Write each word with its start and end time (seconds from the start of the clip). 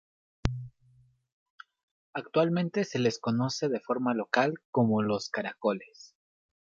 Actualmente 2.15 2.85
se 2.85 2.97
les 2.97 3.19
conoce 3.19 3.69
de 3.69 3.79
forma 3.81 4.15
local 4.15 4.55
como 4.71 5.03
"los 5.03 5.29
Caracoles". 5.29 6.15